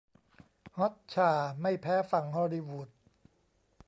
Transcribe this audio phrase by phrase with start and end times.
[0.77, 1.31] ฮอตฉ่า
[1.61, 2.89] ไม่แพ้ฝั่งฮอลลีวูด